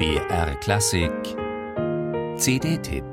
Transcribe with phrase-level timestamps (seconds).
[0.00, 1.12] BR Klassik
[2.38, 3.04] CD-Tipp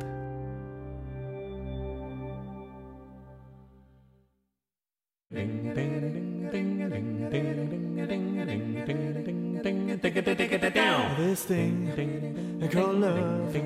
[11.17, 13.57] This thing called love,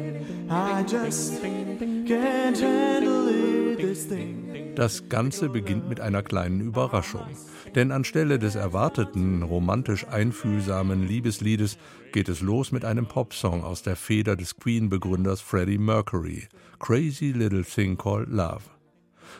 [0.50, 3.78] I just can't handle it.
[3.78, 4.61] This thing.
[4.76, 7.28] Das Ganze beginnt mit einer kleinen Überraschung.
[7.76, 11.78] Denn anstelle des erwarteten, romantisch einfühlsamen Liebesliedes
[12.14, 16.48] geht es los mit einem Popsong aus der Feder des Queen-Begründers Freddie Mercury,
[16.80, 18.62] Crazy Little Thing Called Love.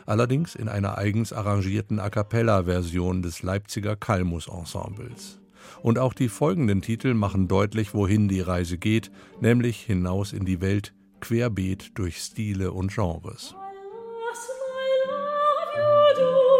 [0.04, 5.40] Allerdings in einer eigens arrangierten A cappella-Version des Leipziger Kalmus-Ensembles.
[5.80, 10.60] Und auch die folgenden Titel machen deutlich, wohin die Reise geht, nämlich hinaus in die
[10.60, 13.54] Welt, querbeet durch Stile und Genres.
[15.72, 16.51] 찾아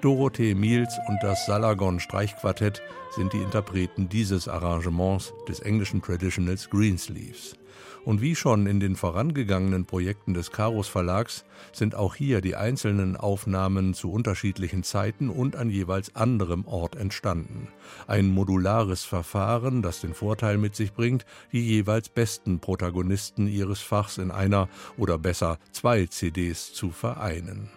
[0.00, 7.56] Dorothee Miels und das Salagon Streichquartett sind die Interpreten dieses Arrangements des englischen Traditionals Greensleeves.
[8.04, 13.16] Und wie schon in den vorangegangenen Projekten des Karos Verlags sind auch hier die einzelnen
[13.16, 17.68] Aufnahmen zu unterschiedlichen Zeiten und an jeweils anderem Ort entstanden.
[18.06, 24.18] Ein modulares Verfahren, das den Vorteil mit sich bringt, die jeweils besten Protagonisten ihres Fachs
[24.18, 27.68] in einer oder besser zwei CDs zu vereinen.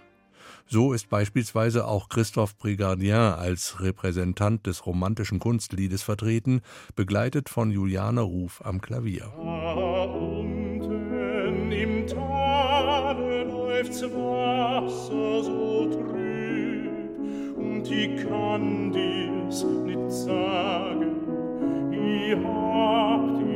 [0.74, 6.62] So ist beispielsweise auch Christophe Brigardien als Repräsentant des romantischen Kunstliedes vertreten,
[6.96, 9.34] begleitet von Juliane Ruf am Klavier.
[9.36, 21.18] Da unten im Tale läuft's Wasser so trüb und ich kann dir's nicht sagen,
[21.92, 23.51] ich hab die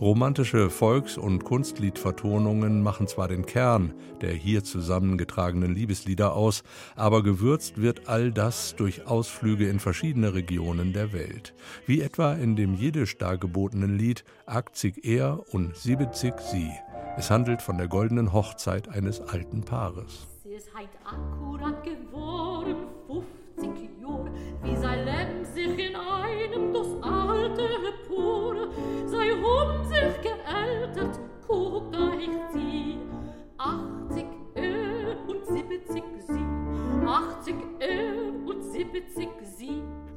[0.00, 6.62] Romantische Volks- und Kunstliedvertonungen machen zwar den Kern der hier zusammengetragenen Liebeslieder aus,
[6.96, 11.54] aber gewürzt wird all das durch Ausflüge in verschiedene Regionen der Welt.
[11.86, 16.70] Wie etwa in dem jiddisch dargebotenen Lied Akzig er und Siebezig sie.
[17.16, 20.26] Es handelt von der goldenen Hochzeit eines alten Paares.
[20.42, 23.39] Sie ist heit akkurat geworden, 50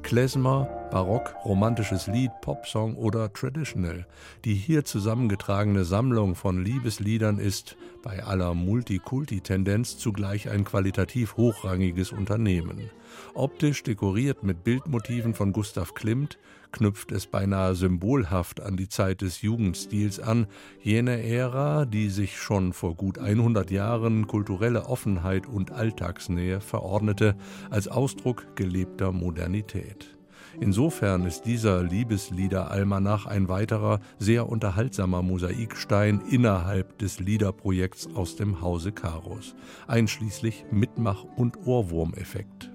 [0.04, 4.06] Klezmer, Barock, romantisches Lied, Popsong oder Traditional.
[4.44, 12.90] Die hier zusammengetragene Sammlung von Liebesliedern ist, bei aller Multikulti-Tendenz, zugleich ein qualitativ hochrangiges Unternehmen.
[13.32, 16.38] Optisch dekoriert mit Bildmotiven von Gustav Klimt,
[16.74, 20.48] knüpft es beinahe symbolhaft an die Zeit des Jugendstils an,
[20.82, 27.36] jene Ära, die sich schon vor gut 100 Jahren kulturelle Offenheit und Alltagsnähe verordnete,
[27.70, 30.16] als Ausdruck gelebter Modernität.
[30.60, 38.90] Insofern ist dieser Liebeslieder-Almanach ein weiterer, sehr unterhaltsamer Mosaikstein innerhalb des Liederprojekts aus dem Hause
[38.90, 39.54] Karos,
[39.86, 42.73] einschließlich Mitmach- und Ohrwurmeffekt.